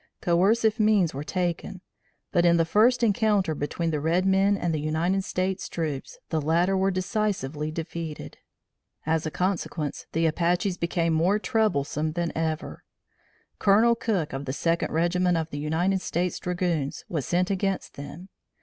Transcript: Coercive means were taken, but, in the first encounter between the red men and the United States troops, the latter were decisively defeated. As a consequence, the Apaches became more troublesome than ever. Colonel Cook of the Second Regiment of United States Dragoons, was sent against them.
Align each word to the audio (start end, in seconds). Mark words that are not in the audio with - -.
Coercive 0.19 0.79
means 0.79 1.13
were 1.13 1.23
taken, 1.23 1.79
but, 2.31 2.43
in 2.43 2.57
the 2.57 2.65
first 2.65 3.03
encounter 3.03 3.53
between 3.53 3.91
the 3.91 3.99
red 3.99 4.25
men 4.25 4.57
and 4.57 4.73
the 4.73 4.79
United 4.79 5.23
States 5.23 5.69
troops, 5.69 6.17
the 6.29 6.41
latter 6.41 6.75
were 6.75 6.89
decisively 6.89 7.69
defeated. 7.69 8.39
As 9.05 9.27
a 9.27 9.29
consequence, 9.29 10.07
the 10.13 10.25
Apaches 10.25 10.79
became 10.79 11.13
more 11.13 11.37
troublesome 11.37 12.13
than 12.13 12.31
ever. 12.35 12.83
Colonel 13.59 13.93
Cook 13.93 14.33
of 14.33 14.45
the 14.45 14.53
Second 14.53 14.91
Regiment 14.91 15.37
of 15.37 15.53
United 15.53 16.01
States 16.01 16.39
Dragoons, 16.39 17.05
was 17.07 17.27
sent 17.27 17.51
against 17.51 17.93
them. 17.93 18.29